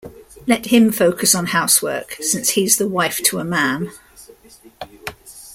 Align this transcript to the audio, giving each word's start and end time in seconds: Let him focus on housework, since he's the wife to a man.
Let 0.47 0.65
him 0.71 0.91
focus 0.91 1.35
on 1.35 1.45
housework, 1.45 2.13
since 2.21 2.49
he's 2.49 2.77
the 2.77 2.87
wife 2.87 3.19
to 3.25 3.37
a 3.37 3.43
man. 3.43 3.91